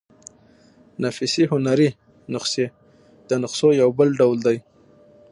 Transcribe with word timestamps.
نفیسي 1.03 1.43
هنري 1.51 1.89
نسخې 2.33 2.65
د 3.29 3.31
نسخو 3.41 3.69
يو 3.81 3.89
بل 3.97 4.09
ډول 4.19 4.37
دﺉ. 4.45 4.57